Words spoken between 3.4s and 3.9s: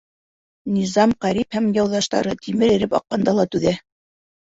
ла түҙә.